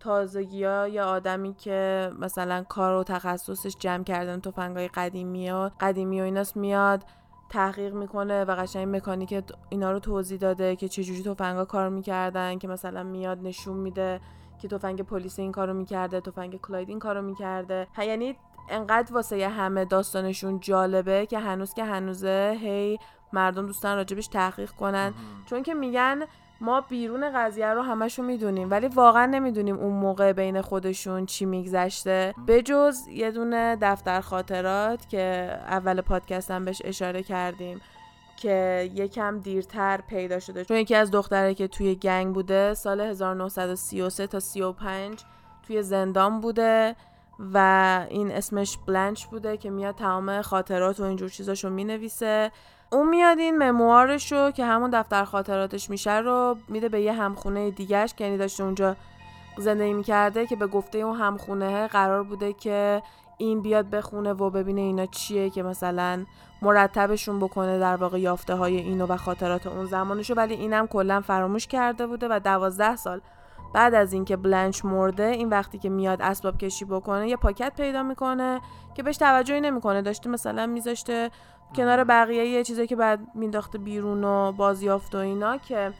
[0.00, 6.20] تازگی ها یا آدمی که مثلا کار و تخصصش جمع کردن تفنگای قدیمی و قدیمی
[6.20, 7.04] و ایناست میاد
[7.48, 12.68] تحقیق می‌کنه و قشنگ مکانیک اینا رو توضیح داده که چجوری تفنگا کار می‌کردن که
[12.68, 14.20] مثلا میاد نشون میده
[14.62, 17.86] که تفنگ پلیس این کارو می‌کرده تفنگ کلاید این کارو می‌کرده.
[17.98, 18.36] یعنی
[18.68, 22.98] انقدر واسه همه داستانشون جالبه که هنوز که هنوزه هی
[23.32, 25.14] مردم دوستان راجبش تحقیق کنن.
[25.46, 26.22] چون که میگن
[26.60, 32.34] ما بیرون قضیه رو همشون می‌دونیم ولی واقعا نمی‌دونیم اون موقع بین خودشون چی میگذشته.
[32.48, 37.80] بجز یه دونه دفتر خاطرات که اول پادکست هم بهش اشاره کردیم
[38.36, 40.64] که یکم دیرتر پیدا شده.
[40.64, 45.24] چون یکی از دختره که توی گنگ بوده سال 1933 تا 35
[45.66, 46.96] توی زندان بوده
[47.54, 52.50] و این اسمش بلنچ بوده که میاد تمام خاطرات و اینجور چیزاشو می‌نویسه.
[52.92, 58.14] اون میاد این مموارش که همون دفتر خاطراتش میشه رو میده به یه همخونه دیگهش
[58.14, 58.96] که یعنی داشته اونجا
[59.58, 63.02] زندگی می‌کرده که به گفته اون همخونه قرار بوده که
[63.38, 66.24] این بیاد بخونه و ببینه اینا چیه که مثلا
[66.62, 70.34] مرتبشون بکنه در واقع یافته های اینو و خاطرات اون زمانشو.
[70.34, 73.20] ولی اینم کلا فراموش کرده بوده و دوازده سال
[73.74, 78.02] بعد از اینکه بلنچ مرده این وقتی که میاد اسباب کشی بکنه یه پاکت پیدا
[78.02, 78.60] می‌کنه
[78.94, 80.02] که بهش توجهی نمی‌کنه.
[80.02, 81.30] داشته مثلا میذاشته
[81.76, 85.92] کنار بقیه یه چیزی که بعد مینداخته بیرون و بازیافت و اینا که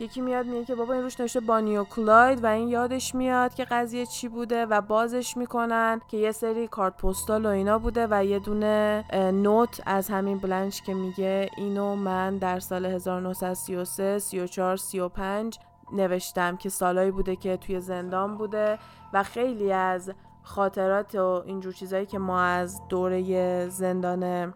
[0.00, 3.54] یکی میاد میگه که بابا این روش نوشته بانی و کلاید و این یادش میاد
[3.54, 8.06] که قضیه چی بوده و بازش می‌کنن که یه سری کارت پستال و اینا بوده
[8.10, 14.76] و یه دونه نوت از همین بلنچ که میگه اینو من در سال 1933 34
[14.76, 15.58] 35
[15.92, 18.78] نوشتم که سالایی بوده که توی زندان بوده
[19.12, 24.54] و خیلی از خاطرات و اینجور چیزایی که ما از دوره زندان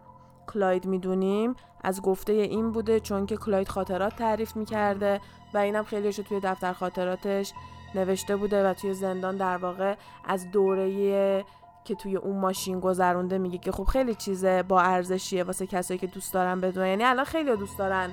[0.49, 5.21] کلاید می‌دونیم از گفته این بوده چون که کلاید خاطرات تعریف می‌کرده
[5.55, 7.53] و اینم خیلیش توی دفتر خاطراتش
[7.95, 11.45] نوشته بوده و توی زندان در واقع از دوره
[11.85, 16.07] که توی اون ماشین گذرونده میگه که خب خیلی چیزه با ارزشیه واسه کسایی که
[16.07, 18.11] دوست دارن بدون یعنی الان خیلی دوست دارن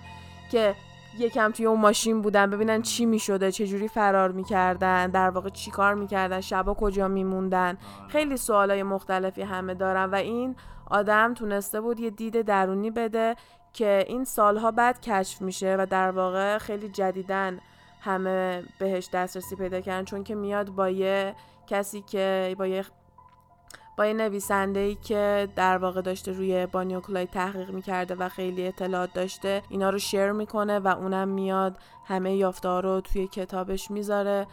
[0.51, 0.75] که
[1.19, 5.71] یکم توی اون ماشین بودن ببینن چی می‌شده چه جوری فرار می‌کردن در واقع چی
[5.71, 7.77] کار می‌کردن شبا کجا میموندن.
[8.09, 10.55] خیلی سوالای مختلفی همه دارن و این
[10.87, 13.35] آدم تونسته بود یه دید درونی بده
[13.73, 17.59] که این سالها بعد کشف میشه و در واقع خیلی جدیدن
[18.01, 20.05] همه بهش دسترسی پیدا کردن.
[20.05, 21.35] چون که میاد با یه
[21.67, 22.83] کسی که با یه
[23.97, 29.13] با یه نویسنده ای که در واقع داشته روی بانیوکلای تحقیق می‌کرده و خیلی اطلاعات
[29.13, 34.47] داشته اینا رو شیر می‌کنه و اونم میاد همه یافته رو توی کتابش می‌ذاره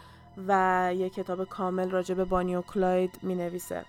[0.48, 3.85] و یه کتاب کامل راجع به بانی و کلاید می‌نویسه.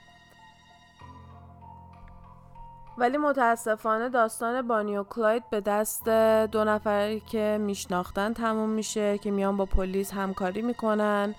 [2.98, 6.10] ولی متاسفانه داستان بانی و کلاید به دست
[6.52, 11.36] دو نفری که میشناختن تموم میشه که میان با پلیس همکاری می‌کنن.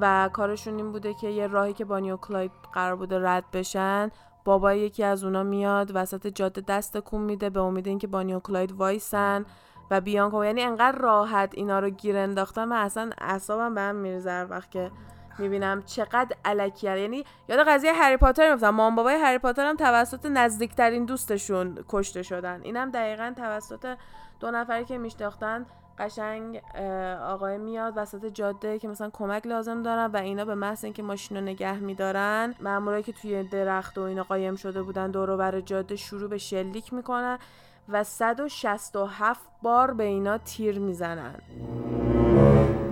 [0.00, 4.10] و کارشون این بوده که یه راهی که بانی و کلاید قرار بوده رد بشن
[4.44, 8.40] بابای یکی از اونا میاد وسط جاده دست تکون میده به امید اینکه بانی و
[8.40, 9.44] کلاید وایسن
[9.90, 14.42] و بیان یعنی انقدر راحت اینا رو گیر انداختن من اصلا اعصابم به هم میرزه
[14.42, 14.90] وقت که
[15.38, 17.00] می‌بینم چقدر علکیه.
[17.00, 22.22] یعنی یاد قضیه هری پاتر میفتم مام بابای هری پاتر هم توسط نزدیکترین دوستشون کشته
[22.22, 22.60] شدن.
[22.62, 23.96] اینم دقیقا توسط
[24.40, 25.66] دو نفری که میشناختن
[25.98, 26.62] قشنگ
[27.22, 31.36] آقای میاد وسط جاده که مثلا کمک لازم دارن و اینا به محض اینکه ماشین
[31.36, 35.96] رو نگه میدارن مامورایی که توی درخت و اینا قایم شده بودن دور بر جاده
[35.96, 37.38] شروع به شلیک می‌کنن
[37.88, 41.34] و 167 بار به اینا تیر می‌زنن.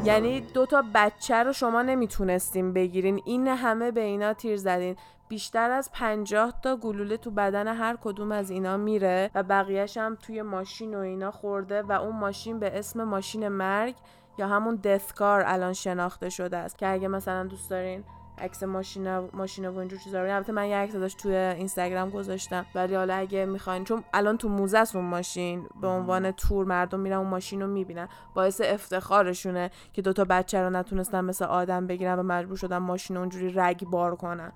[0.04, 3.22] یعنی دو تا بچه رو شما نمی‌تونستیم بگیرین.
[3.24, 4.96] این همه به اینا تیر زدین.
[5.28, 10.14] بیشتر از 50 تا گلوله تو بدن هر کدوم از اینا میره و بقیهش هم
[10.14, 13.94] توی ماشین و اینا خورده و اون ماشین به اسم ماشین مرگ
[14.38, 16.78] یا همون دثکار الان شناخته شده است.
[16.78, 18.04] که اگه مثلا دوست دارین
[18.38, 20.34] عکس ماشین ماشین و اینجور چیزا رو.
[20.34, 22.66] البته من یه عکس ازش توی اینستاگرام گذاشتم.
[22.74, 25.66] ولی حالا اگه می‌خواین چون الان تو موزه است اون ماشین.
[25.80, 28.08] به عنوان تور مردم میرن اون ماشین رو می‌بینن.
[28.34, 33.52] باعث افتخارشونه که دوتا بچه رو نتونستن مثل آدم بگیرن و مجبور شدن ماشین اونجوری
[33.56, 34.52] رگ بار کنن.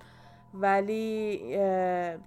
[0.55, 1.41] ولی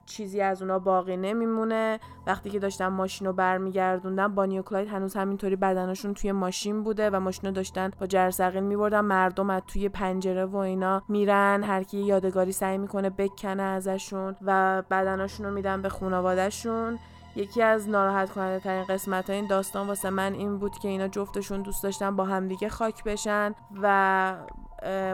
[0.06, 2.00] چیزی از اونا باقی نمیمونه.
[2.28, 7.10] وقتی که داشتن ماشین رو برمیگردوندن بانی و کلاید هنوز همینطوری بدنشون توی ماشین بوده
[7.10, 9.02] و ماشین رو داشتن با جرثقیل میبردن.
[9.02, 14.82] مردم از توی پنجره و اینا میرن هر کی یادگاری سعی می‌کنه بکنه ازشون و
[14.92, 17.00] بدنشون رو میدن به خانوادهشون.
[17.36, 21.08] یکی از ناراحت کننده ترین قسمت های این داستان واسه من این بود که اینا
[21.08, 24.36] جفتشون دوست داشتن با همدیگه خاک بشن و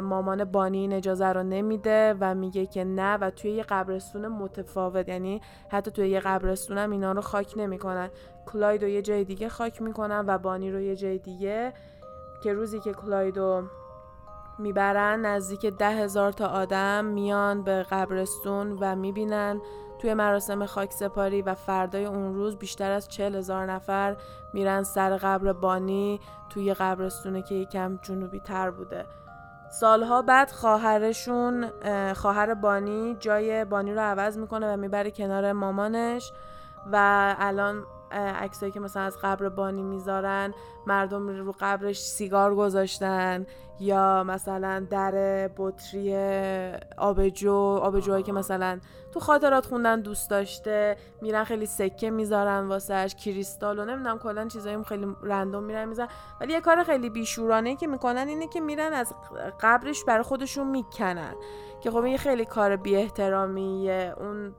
[0.01, 5.10] مامان بانی این اجازه رو نمیده و میگه که نه و توی یه قبرستون متفاوت
[5.10, 8.10] یعنی حتی توی یه قبرستون هم اینا رو خاک نمی‌کنن.
[8.45, 11.73] کلاید رو یه جای دیگه خاک می‌کنن و بانی رو یه جای دیگه
[12.43, 13.63] که روزی که کلایدو
[14.60, 19.62] می‌برن نزدیک ده هزار تا آدم میان به قبرستون و می‌بینن.
[19.99, 24.17] توی مراسم خاک سپاری و فردای اون روز بیشتر از چل هزار نفر
[24.53, 29.06] میرن سر قبر بانی توی قبرستونه که یکم جنوبی تر بوده.
[29.69, 31.69] سالها بعد خواهرشون
[32.13, 36.32] خواهر بانی جای بانی رو عوض می‌کنه و می‌بره کنار مامانش
[36.91, 40.54] و الان عکسایی که مثلا از قبر بانی می‌ذارن
[40.88, 43.46] مردم رو قبرش سیگار گذاشتن
[43.80, 45.12] یا مثلا در
[45.58, 46.15] بطری
[46.98, 48.80] آبجو آبجوهایی که مثلا
[49.13, 54.84] تو خاطرات خوندن دوست داشته میرن خیلی سکه می‌ذارن واسهش کریستال و نمی‌دونم کلا چیزایی
[54.84, 56.08] خیلی رندوم میرن میزن
[56.41, 59.13] ولی یه کار خیلی بیشورانه که می‌کنن اینه که میرن از
[59.62, 61.36] قبرش برای خودشون می‌کنن.
[61.82, 64.54] که خب این خیلی کار بی احترامیه اون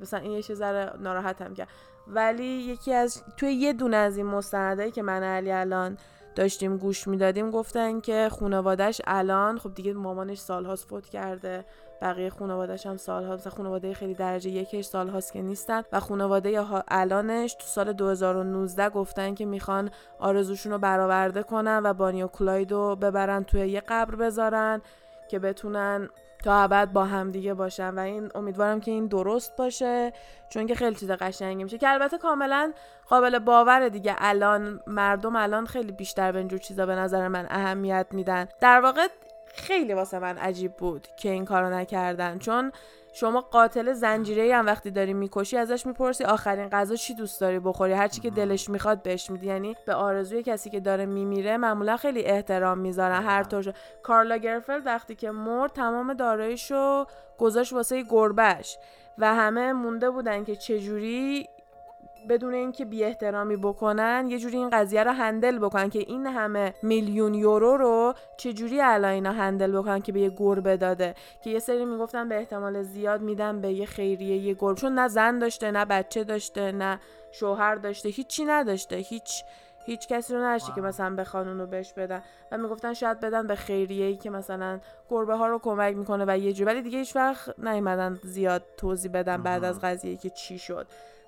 [0.00, 1.68] مثلا این یه ذره ناراحتم کرد.
[2.08, 5.98] ولی یکی از توی یه دونه از این مستندایی که من علی الان
[6.36, 11.64] داشتیم گوش می‌دادیم گفتن که خانوادهش الان خب دیگه مامانش سالهاست فوت کرده
[12.02, 17.54] بقیه خانوادهش هم سالها مثلا خانواده خیلی درجه یکش سالهاست که نیستن و خانواده الانش
[17.54, 23.68] تو سال 2019 گفتن که می‌خوان آرزوشون رو برآورده کنن و بانیو کلایدو ببرن توی
[23.68, 24.82] یه قبر بذارن
[25.28, 26.08] که بتونن
[26.46, 30.12] تا ابد با هم دیگه باشن و این امیدوارم که این درست باشه
[30.48, 32.72] چون که خیلی چیز قشنگی میشه که البته کاملا
[33.08, 34.14] قابل باور دیگه.
[34.18, 38.48] الان مردم الان خیلی بیشتر به اینجور چیزا به نظر من اهمیت میدن.
[38.60, 39.08] در واقع
[39.46, 42.72] خیلی واسه من عجیب بود که این کارو نکردن چون
[43.20, 47.92] شما قاتل زنجیره هم وقتی داری می‌کشی ازش می‌پرسی آخرین غذا چی دوست داری بخوری؟
[47.92, 49.46] هر چی که دلش می‌خواد بهش میدی.
[49.46, 53.22] یعنی به آرزوی کسی که داره میمیره معمولا خیلی احترام می‌ذارن.
[53.22, 57.04] هر طور کارلا گرفلد وقتی که مرد تمام داراییشو
[57.38, 58.78] گذاشت واسه گربش
[59.18, 61.48] و همه مونده بودن که چجوری
[62.28, 66.74] بدون اینکه بی احترامی بکنن یه جوری این قضیه رو هندل بکنن که این همه
[66.82, 71.58] میلیون یورو رو چجوری الان اینا هندل بکنن که به یه گربه داده؟ که یه
[71.58, 74.80] سری می‌گفتن به احتمال زیاد میدن به یه خیریه یه گربه.
[74.80, 77.00] چون نه زن داشته نه بچه داشته نه
[77.32, 78.96] شوهر داشته هیچی نداشته.
[78.96, 79.44] هیچ
[79.86, 82.22] هیچ کسی رو نداشته که مثلا به رو بهش بدن.
[82.52, 86.38] و می‌گفتن شاید بدن به خیریه ای که مثلا گربه ها رو کمک می‌کنه و
[86.38, 86.66] یه جوری.
[86.70, 90.86] ولی دیگه هیچ وقت نیومدن زیاد توضیح بدن بعد از قضیه که چی شد.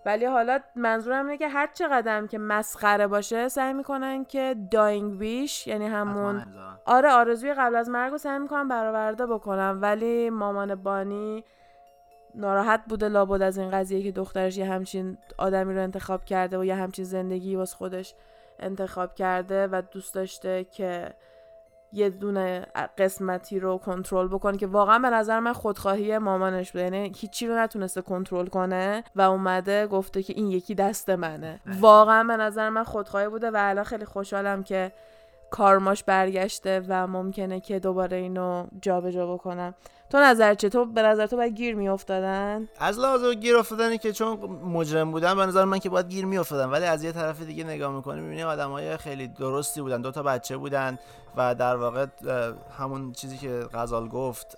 [0.09, 5.67] ولی حالا منظورم اینه که هر چقدر که مسخره باشه سعی می‌کنن که داینگ ویش
[5.67, 6.45] یعنی همون
[6.85, 9.79] آره آرزوی قبل از مرگ رو سعی می‌کنن برآورده بکنم.
[9.83, 11.45] ولی مامان بانی
[12.35, 16.65] ناراحت بوده لابد از این قضیه که دخترش یه همچین آدمی رو انتخاب کرده و
[16.65, 18.15] یه همچین زندگی واسه خودش
[18.59, 21.15] انتخاب کرده و دوست داشته که
[21.93, 22.67] یه دونه
[22.99, 27.59] قسمتی رو کنترل بکنه که واقعا به نظر من خودخواهی مامانش بوده یعنی هیچی رو
[27.59, 31.61] نتونسته کنترل کنه و اومده گفته که این یکی دست منه.
[31.81, 34.93] واقعا به نظر من خودخواهی بوده و الان خیلی خوشحالم که
[35.51, 39.75] کارماش برگشته و ممکنه که دوباره اینو جابجا جا بکنم.
[40.11, 44.39] تو نظر چطور به نظر تو باید گیر میافتادن؟ از لحاظ گیر افتادنی که چون
[44.65, 46.71] مجرم بودن به نظر من که باید گیر میافتادن.
[46.71, 50.01] ولی از یه طرف دیگه نگاه می‌کنی می‌بینی آدمای خیلی درستی بودن.
[50.01, 50.99] دو تا بچه بودن
[51.37, 52.07] و در واقع
[52.79, 54.57] همون چیزی که غزال گفت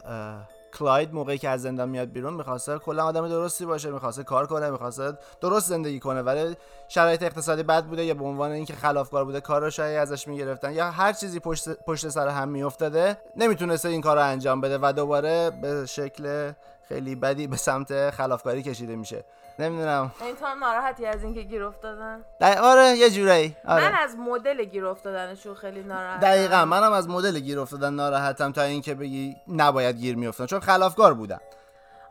[0.78, 4.70] کلاید موقعی که از زندان میاد بیرون می‌خواسته کلا آدم درستی باشه می‌خواسته کار کنه
[4.70, 6.22] می‌خواسته درست زندگی کنه.
[6.22, 6.56] ولی
[6.88, 10.90] شرایط اقتصادی بد بوده یا به عنوان اینکه خلافکار بوده کار رو ازش می‌گرفتن یا
[10.90, 15.50] هر چیزی پشت, پشت سر هم میافتاده نمی‌تونسته این کار رو انجام بده و دوباره
[15.62, 16.52] به شکل
[16.88, 19.24] خیلی بدی به سمت خلافکاری کشیده میشه.
[19.60, 20.12] نمی‌دونم.
[20.20, 22.24] این تو هم ناراحتی از اینکه گیر افتادن؟
[22.62, 23.88] آره یه جورایی آره.
[23.88, 26.20] من از مدل گیر افتادنشون خیلی ناراحتم.
[26.20, 31.14] دقیقا منم از مدل گیر افتادن ناراحتم تا اینکه بگی نباید گیر میافتن چون خلافکار
[31.14, 31.40] بودن.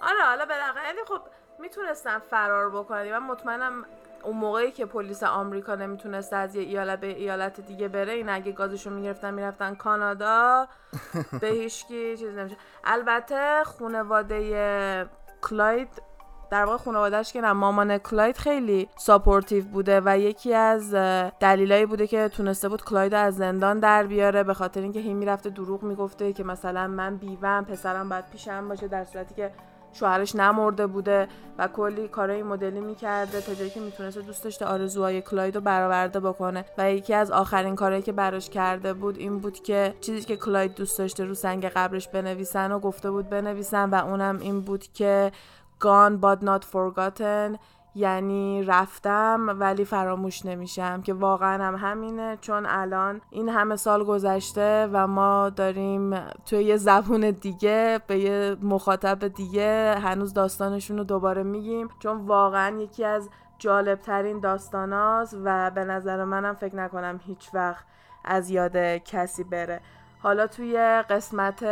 [0.02, 1.22] آره حالا بالاخره خب
[1.60, 3.12] می‌تونستن فرار بکنن.
[3.12, 3.86] من مطمئنم
[4.24, 8.52] اون موقعی که پلیس آمریکا نمی‌تونست از یه ایالت به ایالت دیگه بره این اگه
[8.52, 10.68] گازشو می‌گرفتن می‌رفتن کانادا
[11.42, 12.58] به هیچکی چیز نمیشه.
[12.84, 15.10] البته خانواده
[15.42, 16.02] کلاید
[16.52, 20.94] در واقع خانوادهش که نه مامان کلاید خیلی supportive بوده و یکی از
[21.40, 25.50] دلیلایی بوده که تونسته بود کلاید از زندان در بیاره به خاطر اینکه هی می‌رفته
[25.50, 29.52] دروغ می‌گفته که مثلا من بیوه‌م پسرم باید پیشم باشه در صورتی که
[29.94, 31.28] شوهرش نمرده بوده
[31.58, 35.62] و کلی کارهای این مدلی می‌کرده تا جایی که می‌تونسته دوست داشته آرزوهای کلاید رو
[35.62, 36.66] برآورده بکنه.
[36.78, 40.76] و یکی از آخرین کارهایی که براش کرده بود این بود که چیزی که کلاید
[40.76, 45.32] دوست داشته رو سنگ قبرش بنویسن و گفته بود بنویسن و اونم این بود که
[45.80, 47.60] gone but not forgotten.
[47.96, 54.90] یعنی رفتم ولی فراموش نمیشم که واقعا هم همینه چون الان این همه سال گذشته
[54.94, 56.16] و ما داریم
[56.46, 61.90] توی یه زبون دیگه به یه مخاطب دیگه هنوز داستانشون رو دوباره میگیم.
[62.00, 67.86] چون واقعا یکی از جالب ترین داستاناست و به نظر منم فکر نکنم هیچ وقت
[68.26, 69.82] از یاد کسی بره.
[70.20, 71.64] حالا توی قسمت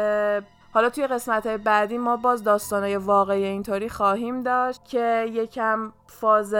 [0.78, 6.54] حالا توی قسمت بعدی ما باز داستانای واقعی اینطوری خواهیم داشت که یکم فاز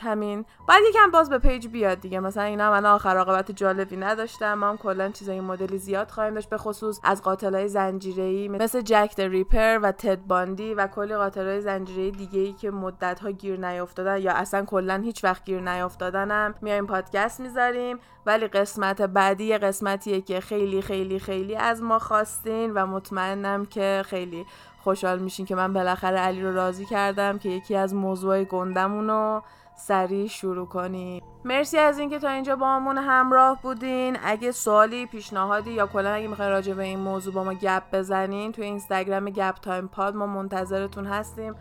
[0.00, 2.20] همین بعد یکم باز به پیج بیاد دیگه.
[2.20, 4.54] مثلا اینا من آخر عاقبت جالبی نداشتم.
[4.54, 9.20] ما کلا چیزای مدلی زیاد خواهیم داشت به خصوص از قاتلای زنجیره‌ای مثل جک د
[9.20, 14.18] ریپر و تد باندی و کلی قاتلای زنجیره‌ای دیگه ای که مدت ها گیر نیافتادن
[14.18, 16.54] یا اصلا کلا هیچ وقت گیر نیافتادنم.
[16.62, 17.98] میایم پادکست می‌ذاریم.
[18.26, 24.46] ولی قسمت بعدی قسمتیه که خیلی خیلی خیلی از ما خواستین و مطمئنم که خیلی
[24.82, 29.42] خوشحال میشین که من بالاخره علی رو راضی کردم که یکی از موضوع گندمون رو
[29.76, 31.22] سریع شروع کنیم.
[31.44, 34.16] مرسی از اینکه تا اینجا باهامون همراه بودین.
[34.24, 38.52] اگه سوالی پیشنهادی یا کلا اگه می‌خواین راجع به این موضوع با ما گپ بزنین
[38.52, 41.54] توی اینستاگرام گپ تایم پاد ما منتظرتون هستیم.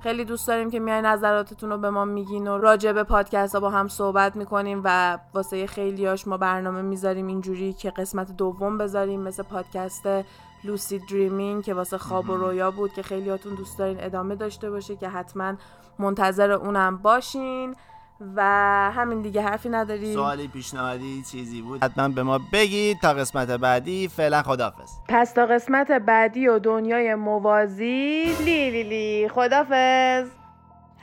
[0.00, 3.60] خیلی دوست داریم که میاین نظراتتون رو به ما میگین و راجع به پادکست ها
[3.60, 9.20] با هم صحبت می‌کنیم و واسه خیلیاش ما برنامه می‌ذاریم اینجوری که قسمت دوم بذاریم
[9.20, 10.08] مثل پادکست
[10.64, 14.96] لوسی دریمینگ که واسه خواب و رویا بود که خیلیاتون دوست دارین ادامه داشته باشه
[14.96, 15.54] که حتما
[15.98, 17.74] منتظر اونم باشین.
[18.36, 18.42] و
[18.94, 23.00] همین دیگه حرفی نداری سوالی پیشنهادی چیزی بود؟ حتما به ما بگید.
[23.02, 29.28] تا قسمت بعدی فعلا خدافز پس تا قسمت بعدی و دنیای موازی لی لی لی.
[29.28, 30.28] خدافز